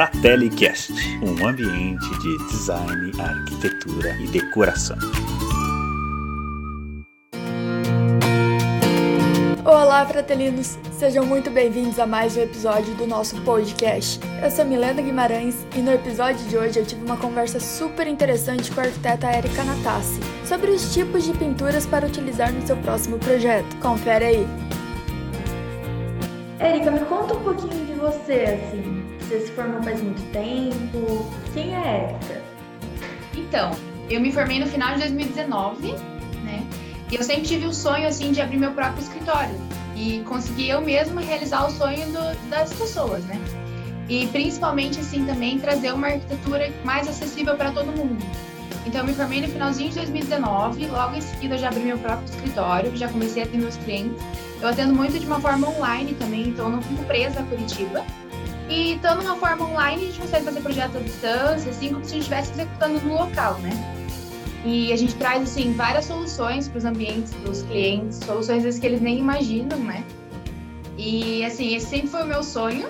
[0.00, 4.96] FratelliCast, um ambiente de design, arquitetura e decoração.
[9.62, 10.78] Olá, fratelinos!
[10.90, 14.18] Sejam muito bem-vindos a mais um episódio do nosso podcast.
[14.42, 18.70] Eu sou Milena Guimarães e no episódio de hoje eu tive uma conversa super interessante
[18.70, 23.18] com a arquiteta Erika Natassi sobre os tipos de pinturas para utilizar no seu próximo
[23.18, 23.76] projeto.
[23.82, 24.48] Confere aí!
[26.58, 28.99] Erika, me conta um pouquinho de você, assim.
[29.30, 31.24] Você se formou faz muito tempo.
[31.54, 32.42] Quem é a Erika?
[33.36, 33.70] Então,
[34.10, 35.92] eu me formei no final de 2019,
[36.42, 36.66] né?
[37.12, 39.54] E eu sempre tive o sonho, assim, de abrir meu próprio escritório.
[39.94, 43.40] E conseguir eu mesma realizar o sonho do, das pessoas, né?
[44.08, 48.18] E principalmente, assim, também trazer uma arquitetura mais acessível para todo mundo.
[48.84, 51.98] Então, eu me formei no finalzinho de 2019, logo em seguida eu já abri meu
[51.98, 54.20] próprio escritório, já comecei a ter meus clientes.
[54.60, 58.04] Eu atendo muito de uma forma online também, então eu não fico presa a Curitiba.
[58.70, 62.10] E estando numa forma online, a gente consegue fazer projetos à distância, assim, como se
[62.10, 63.70] a gente estivesse executando no local, né?
[64.64, 69.00] E a gente traz, assim, várias soluções para os ambientes dos clientes, soluções que eles
[69.00, 70.04] nem imaginam, né?
[70.96, 72.88] E, assim, esse sempre foi o meu sonho.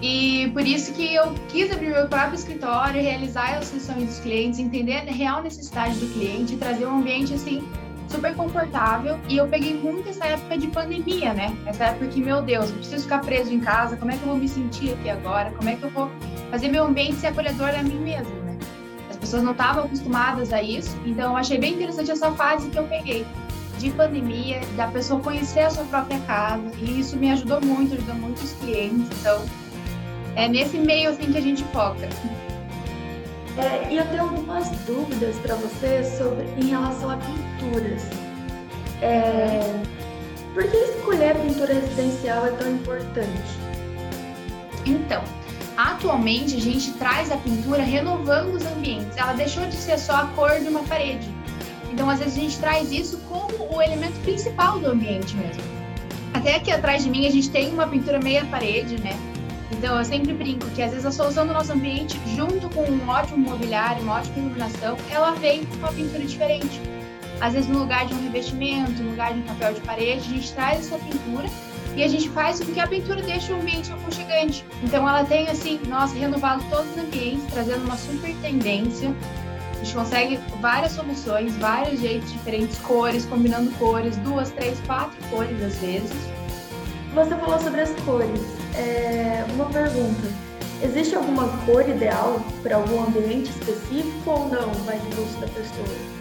[0.00, 4.60] E por isso que eu quis abrir meu próprio escritório, realizar as sessões dos clientes,
[4.60, 7.66] entender a real necessidade do cliente, trazer um ambiente, assim,
[8.10, 9.18] super confortável.
[9.28, 11.56] E eu peguei muito essa época de pandemia, né?
[11.64, 14.28] Essa época que, meu Deus, eu preciso ficar preso em casa, como é que eu
[14.28, 15.50] vou me sentir aqui agora?
[15.52, 16.10] Como é que eu vou
[16.50, 18.58] fazer meu ambiente ser acolhedor a mim mesmo, né?
[19.08, 22.78] As pessoas não estavam acostumadas a isso, então eu achei bem interessante essa fase que
[22.78, 23.24] eu peguei
[23.78, 28.14] de pandemia, da pessoa conhecer a sua própria casa, e isso me ajudou muito, ajudou
[28.16, 29.42] muitos clientes, então
[30.36, 32.08] é nesse meio assim que a gente foca.
[33.60, 38.02] É, e eu tenho algumas dúvidas para você sobre em relação a pinturas.
[39.02, 39.60] É,
[40.54, 43.58] por que escolher a pintura residencial é tão importante?
[44.86, 45.22] Então,
[45.76, 49.14] atualmente a gente traz a pintura renovando os ambientes.
[49.18, 51.28] Ela deixou de ser só a cor de uma parede.
[51.92, 55.62] Então, às vezes a gente traz isso como o elemento principal do ambiente mesmo.
[56.32, 59.18] Até aqui atrás de mim a gente tem uma pintura meia parede, né?
[59.70, 63.08] Então, eu sempre brinco que às vezes a solução do nosso ambiente, junto com um
[63.08, 66.80] ótimo mobiliário, uma ótima iluminação, ela vem com uma pintura diferente.
[67.40, 70.34] Às vezes, no lugar de um revestimento, no lugar de um papel de parede, a
[70.34, 71.48] gente traz essa pintura
[71.96, 74.64] e a gente faz com que a pintura deixe o ambiente aconchegante.
[74.82, 79.14] Então, ela tem, assim, nossa, renovado todos os ambientes, trazendo uma super tendência.
[79.72, 85.62] A gente consegue várias soluções, vários jeitos diferentes, cores, combinando cores, duas, três, quatro cores
[85.62, 86.12] às vezes.
[87.14, 88.59] Você falou sobre as cores.
[88.80, 90.26] É, uma pergunta:
[90.82, 94.72] existe alguma cor ideal para algum ambiente específico ou não?
[94.84, 96.20] Vai do gosto da pessoa?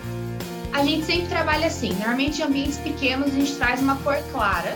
[0.74, 1.94] A gente sempre trabalha assim.
[1.94, 4.72] Normalmente, em ambientes pequenos, a gente traz uma cor clara,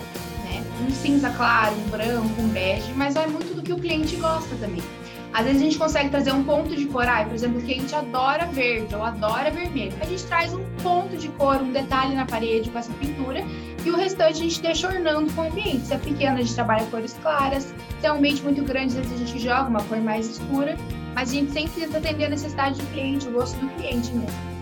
[0.45, 0.63] né?
[0.81, 4.55] Um cinza claro, um branco, um bege, mas vai muito do que o cliente gosta
[4.55, 4.81] também.
[5.33, 7.93] Às vezes a gente consegue trazer um ponto de cor, ah, por exemplo, o cliente
[7.95, 9.93] adora verde ou adora vermelho.
[9.99, 13.43] A gente traz um ponto de cor, um detalhe na parede com essa pintura
[13.85, 15.87] e o restante a gente deixa ornando com o ambiente.
[15.87, 17.73] Se é pequeno, a gente trabalha cores claras.
[17.99, 20.77] Se é um ambiente muito grande, às vezes a gente joga uma cor mais escura.
[21.13, 24.53] Mas a gente sempre tenta atender a necessidade do cliente, o gosto do cliente mesmo.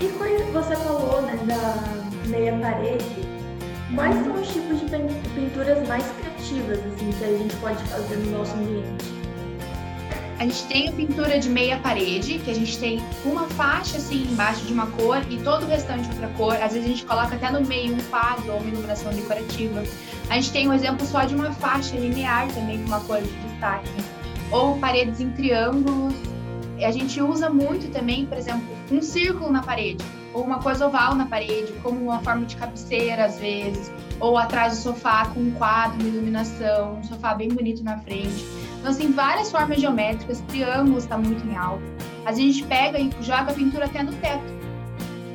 [0.00, 3.04] E quando você falou né, da meia parede,
[3.94, 4.86] quais são os tipos de
[5.34, 9.04] pinturas mais criativas assim, que a gente pode fazer no nosso ambiente?
[10.38, 14.22] A gente tem a pintura de meia parede, que a gente tem uma faixa assim
[14.30, 16.54] embaixo de uma cor e todo o restante outra cor.
[16.54, 19.82] Às vezes a gente coloca até no meio um quadro ou uma iluminação decorativa.
[20.28, 23.30] A gente tem um exemplo só de uma faixa linear também com uma cor de
[23.30, 23.88] destaque.
[24.50, 26.14] Ou paredes em triângulos.
[26.84, 31.14] A gente usa muito também, por exemplo, um círculo na parede, ou uma coisa oval
[31.14, 35.50] na parede, como uma forma de cabeceira às vezes, ou atrás do sofá com um
[35.52, 38.44] quadro, uma iluminação, um sofá bem bonito na frente.
[38.84, 41.82] Então, assim, várias formas geométricas, triângulos está muito em alta.
[42.26, 44.44] A gente pega e joga a pintura até no teto.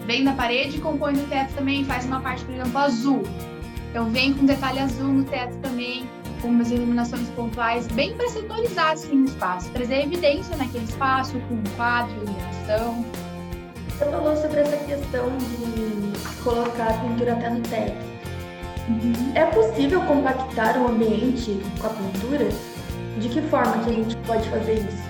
[0.06, 3.24] Vem na parede e compõe no teto também, faz uma parte, por exemplo, azul.
[3.90, 6.08] Então vem com detalhe azul no teto também,
[6.44, 11.56] com umas iluminações pontuais, bem para setorizar assim, o espaço, trazer evidência naquele espaço, com
[11.56, 13.04] um quadro, iluminação.
[13.98, 17.98] Você falou sobre essa questão de colocar a pintura até no teto.
[18.90, 19.32] Uhum.
[19.34, 22.69] É possível compactar o ambiente com a pintura?
[23.20, 25.10] De que forma que a gente pode fazer isso?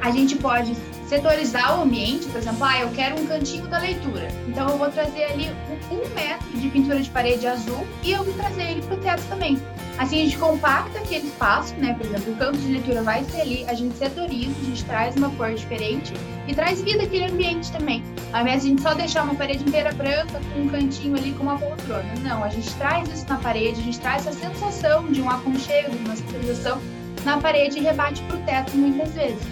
[0.00, 0.74] A gente pode
[1.06, 4.28] setorizar o ambiente, por exemplo, ah, eu quero um cantinho da leitura.
[4.48, 5.50] Então eu vou trazer ali
[5.90, 9.22] um, metro de pintura de parede azul e eu vou trazer ele para o teto
[9.28, 9.60] também.
[9.98, 11.92] Assim a gente compacta aquele espaço, né?
[11.92, 15.14] Por exemplo, o campo de leitura vai ser ali, a gente setoriza, a gente traz
[15.14, 16.14] uma cor diferente
[16.48, 18.02] e traz vida àquele ambiente também.
[18.32, 21.32] Ao invés de a gente só deixar uma parede inteira branca com um cantinho ali
[21.32, 22.14] com uma poltrona.
[22.22, 25.90] Não, a gente traz isso na parede, a gente traz essa sensação de um aconchego,
[25.90, 26.80] de uma setorização
[27.24, 29.42] na parede e rebate para o teto muitas vezes.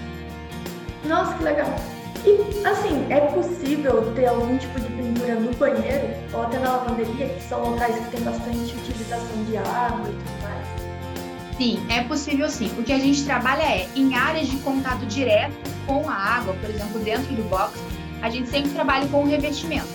[1.04, 1.68] Nossa, que legal!
[2.24, 7.28] E, assim, é possível ter algum tipo de pintura no banheiro ou até na lavanderia,
[7.28, 10.60] que são locais que tem bastante utilização de água e tudo mais?
[11.56, 12.70] Sim, é possível sim.
[12.78, 15.54] O que a gente trabalha é em áreas de contato direto
[15.86, 17.78] com a água, por exemplo, dentro do box,
[18.22, 19.88] a gente sempre trabalha com o revestimento.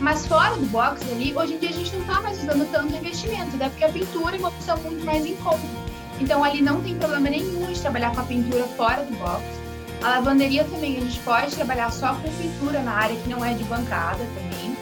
[0.00, 2.92] Mas fora do box ali, hoje em dia a gente não está mais usando tanto
[2.92, 5.86] revestimento, até porque a pintura é uma opção muito mais incômoda.
[6.20, 9.66] Então ali não tem problema nenhum de trabalhar com a pintura fora do box
[10.02, 13.54] a lavanderia também, a gente pode trabalhar só com pintura na área que não é
[13.54, 14.76] de bancada também.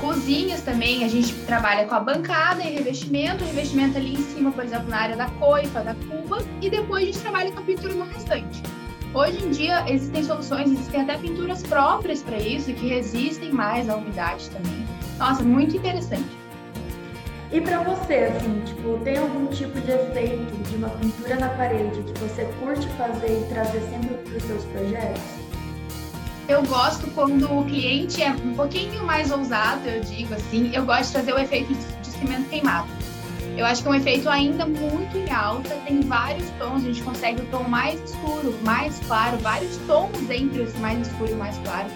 [0.00, 4.64] Cozinhas também, a gente trabalha com a bancada e revestimento, revestimento ali em cima, por
[4.64, 7.94] exemplo, na área da coifa, da cuba, e depois a gente trabalha com a pintura
[7.94, 8.62] no restante.
[9.14, 13.96] Hoje em dia existem soluções, existem até pinturas próprias para isso, que resistem mais à
[13.96, 14.86] umidade também.
[15.18, 16.38] Nossa, muito interessante.
[17.50, 22.02] E para você, assim, tipo, tem algum tipo de efeito de uma pintura na parede
[22.02, 25.22] que você curte fazer e trazer sempre para os seus projetos?
[26.46, 30.70] Eu gosto quando o cliente é um pouquinho mais ousado, eu digo assim.
[30.74, 32.97] Eu gosto de trazer o efeito de cimento queimado.
[33.58, 37.02] Eu acho que é um efeito ainda muito em alta, tem vários tons, a gente
[37.02, 41.58] consegue o tom mais escuro, mais claro, vários tons entre esse mais escuro e mais
[41.58, 41.88] claro.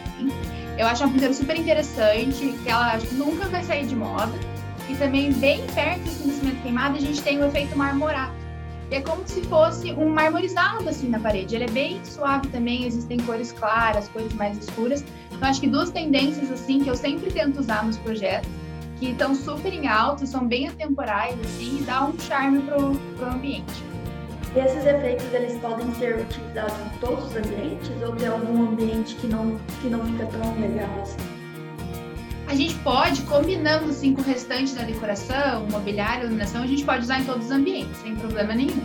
[0.77, 4.33] Eu acho uma pintura super interessante, que ela nunca vai sair de moda
[4.89, 8.35] e também bem perto do cimento queimado a gente tem o efeito marmorato.
[8.91, 11.55] é como se fosse um marmorizado assim na parede.
[11.55, 15.05] Ele é bem suave também, existem cores claras, cores mais escuras.
[15.31, 18.51] Então acho que duas tendências assim que eu sempre tento usar nos projetos,
[19.03, 23.27] que estão super em alta, são bem atemporais assim e dá um charme pro, pro
[23.27, 23.83] ambiente.
[24.55, 29.17] E esses efeitos eles podem ser utilizados em todos os ambientes ou tem algum ambiente
[29.17, 31.17] que não que não fica tão legal assim?
[32.47, 37.01] a gente pode, combinando assim com o restante da decoração, mobiliário, iluminação, a gente pode
[37.01, 38.85] usar em todos os ambientes, sem problema nenhum.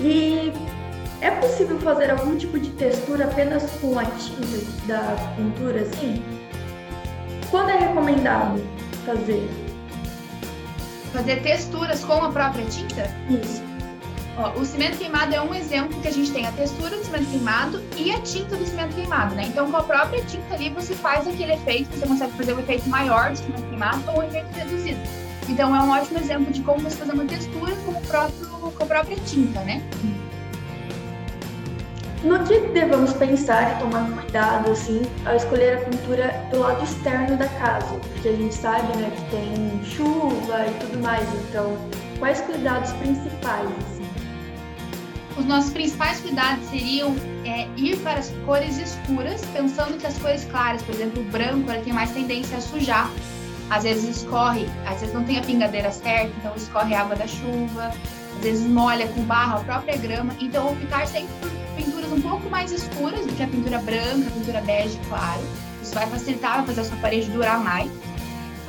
[0.00, 0.52] E
[1.20, 6.20] é possível fazer algum tipo de textura apenas com a tinta da pintura, assim?
[7.50, 8.62] Quando é recomendado
[9.04, 9.48] fazer?
[11.12, 13.10] Fazer texturas com a própria tinta?
[13.30, 13.62] Isso.
[14.36, 17.24] Ó, o cimento queimado é um exemplo que a gente tem a textura do cimento
[17.30, 19.44] queimado e a tinta do cimento queimado, né?
[19.46, 22.60] Então, com a própria tinta ali, você faz aquele efeito, você consegue fazer o um
[22.60, 25.00] efeito maior do cimento queimado ou o um efeito reduzido.
[25.48, 28.82] Então, é um ótimo exemplo de como você fazer uma textura com, o próprio, com
[28.82, 29.80] a própria tinta, né?
[32.24, 37.36] No que devemos pensar e tomar cuidado, assim, ao escolher a pintura do lado externo
[37.36, 37.94] da casa?
[38.12, 41.28] Porque a gente sabe, né, que tem chuva e tudo mais.
[41.48, 41.76] Então,
[42.18, 43.68] quais cuidados principais?
[43.68, 44.06] Assim?
[45.36, 47.14] os nossos principais cuidados seriam
[47.44, 51.70] é, ir para as cores escuras, pensando que as cores claras, por exemplo, o branco,
[51.70, 53.10] ele tem mais tendência a sujar.
[53.68, 57.92] Às vezes escorre, às vezes não tem a pingadeira certa, então escorre água da chuva,
[58.36, 60.32] às vezes molha com barro a própria grama.
[60.40, 61.50] Então, optar sempre por
[62.12, 65.42] um pouco mais escuras do que a pintura branca, a pintura bege, claro.
[65.82, 67.90] Isso vai facilitar, vai fazer a sua parede durar mais.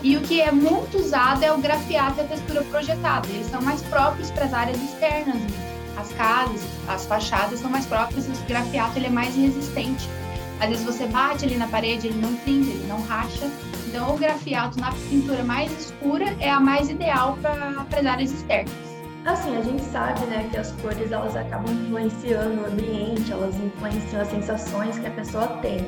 [0.03, 3.27] E o que é muito usado é o grafiato e a textura projetada.
[3.29, 5.67] Eles são mais próprios para as áreas externas mesmo
[5.97, 10.07] as casas, as fachadas são mais próprias, o grafiato ele é mais resistente.
[10.59, 13.49] Às vezes você bate ali na parede, ele não finge, ele não racha.
[13.87, 18.86] Então, o grafiato na pintura mais escura é a mais ideal para as áreas externas.
[19.27, 24.21] Assim, a gente sabe, né, que as cores elas acabam influenciando o ambiente, elas influenciam
[24.21, 25.85] as sensações que a pessoa tem.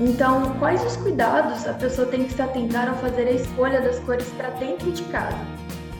[0.00, 3.98] Então, quais os cuidados a pessoa tem que se atentar ao fazer a escolha das
[3.98, 5.36] cores para dentro de casa?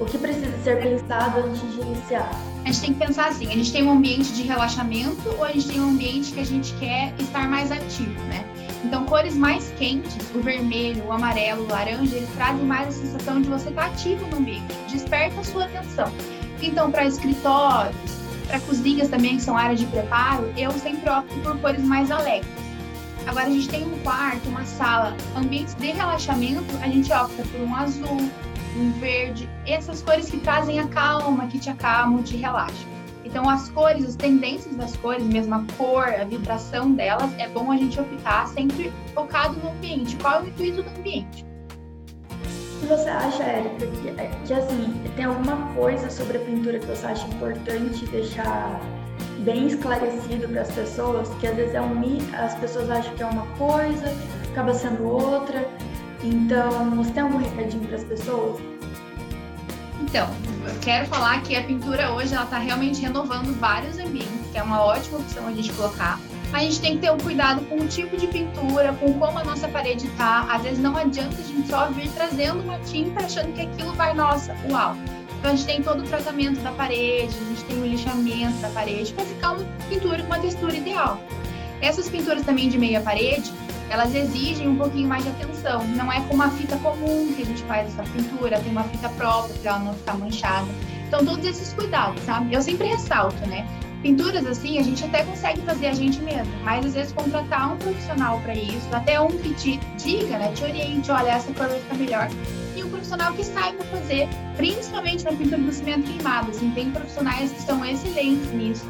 [0.00, 2.30] O que precisa ser pensado antes de iniciar?
[2.64, 5.52] A gente tem que pensar assim: a gente tem um ambiente de relaxamento ou a
[5.52, 8.42] gente tem um ambiente que a gente quer estar mais ativo, né?
[8.82, 13.42] Então, cores mais quentes, o vermelho, o amarelo, o laranja, eles trazem mais a sensação
[13.42, 16.10] de você estar ativo no ambiente, desperta a sua atenção.
[16.62, 17.94] Então, para escritórios,
[18.46, 22.50] para cozinhas também, que são áreas de preparo, eu sempre opto por cores mais alegres.
[23.26, 27.60] Agora, a gente tem um quarto, uma sala, ambientes de relaxamento, a gente opta por
[27.60, 28.30] um azul,
[28.76, 32.88] um verde, essas cores que trazem a calma, que te acalmam, te relaxam.
[33.24, 37.70] Então, as cores, as tendências das cores, mesmo a cor, a vibração delas, é bom
[37.70, 40.16] a gente optar sempre focado no ambiente.
[40.16, 41.49] Qual é o intuito do ambiente?
[42.90, 47.06] Você acha, Érica, que, é, que assim, tem alguma coisa sobre a pintura que você
[47.06, 48.80] acha importante deixar
[49.44, 51.28] bem esclarecido para as pessoas?
[51.38, 52.02] Que às vezes é um
[52.36, 54.12] as pessoas acham que é uma coisa,
[54.50, 55.68] acaba sendo outra.
[56.24, 58.60] Então, você tem algum recadinho para as pessoas?
[60.00, 60.28] Então,
[60.66, 64.62] eu quero falar que a pintura hoje ela está realmente renovando vários ambientes, que é
[64.64, 66.18] uma ótima opção a gente colocar.
[66.52, 69.44] A gente tem que ter um cuidado com o tipo de pintura, com como a
[69.44, 70.46] nossa parede está.
[70.50, 74.12] Às vezes não adianta a gente só vir trazendo uma tinta achando que aquilo vai,
[74.14, 74.96] nossa, uau.
[75.38, 78.68] Então a gente tem todo o tratamento da parede, a gente tem o lixamento da
[78.70, 81.20] parede para ficar uma pintura com uma textura ideal.
[81.80, 83.50] Essas pinturas também de meia parede,
[83.88, 85.86] elas exigem um pouquinho mais de atenção.
[85.86, 89.08] Não é com uma fita comum que a gente faz essa pintura, tem uma fita
[89.10, 90.66] própria para ela não ficar manchada.
[91.06, 92.52] Então todos esses cuidados, sabe?
[92.52, 93.66] Eu sempre ressalto, né?
[94.02, 97.76] Pinturas assim, a gente até consegue fazer a gente mesmo, mas às vezes contratar um
[97.76, 101.78] profissional para isso, até um que te diga, né, te oriente, olha, essa cor vai
[101.78, 102.28] ficar melhor.
[102.74, 104.26] E um profissional que saiba fazer,
[104.56, 108.86] principalmente na pintura do cimento queimado, assim, tem profissionais que são excelentes nisso.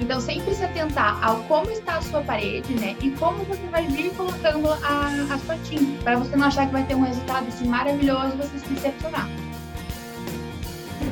[0.00, 2.96] Então, sempre se atentar ao como está a sua parede, né?
[3.02, 6.72] E como você vai vir colocando a, a sua tinta, para você não achar que
[6.72, 9.28] vai ter um resultado assim maravilhoso e você se decepcionar.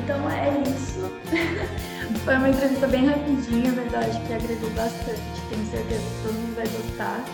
[0.06, 1.10] Então é isso.
[2.24, 5.20] Foi uma entrevista bem rapidinha, mas eu acho que agregou bastante.
[5.50, 7.24] Tenho certeza que todo mundo vai gostar.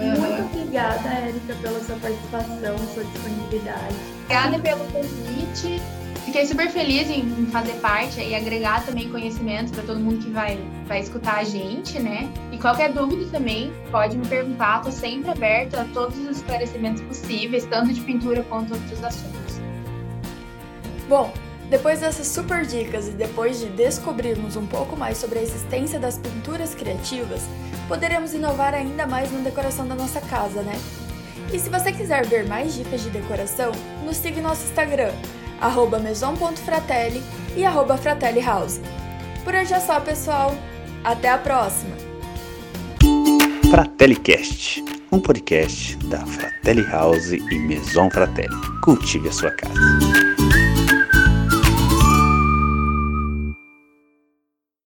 [0.00, 0.20] Uhum.
[0.20, 3.96] Muito obrigada, Érica, pela sua participação, sua disponibilidade.
[4.22, 5.82] Obrigada pelo convite.
[6.24, 10.60] Fiquei super feliz em fazer parte e agregar também conhecimento para todo mundo que vai,
[10.86, 12.32] vai escutar a gente, né?
[12.52, 17.64] E qualquer dúvida também pode me perguntar, estou sempre aberta a todos os esclarecimentos possíveis,
[17.64, 19.60] tanto de pintura quanto outros assuntos.
[21.08, 21.32] Bom,
[21.70, 26.18] depois dessas super dicas e depois de descobrirmos um pouco mais sobre a existência das
[26.18, 27.42] pinturas criativas,
[27.88, 30.78] poderemos inovar ainda mais na decoração da nossa casa, né?
[31.52, 33.72] E se você quiser ver mais dicas de decoração,
[34.04, 35.12] nos siga no nosso Instagram,
[36.02, 37.22] maison.fratelli
[37.56, 37.98] e arroba.
[39.44, 40.54] Por hoje é só, pessoal.
[41.04, 41.94] Até a próxima!
[43.70, 48.54] FratelliCast, um podcast da Fratelli House e Maison Fratelli.
[48.82, 49.95] Cultive a sua casa.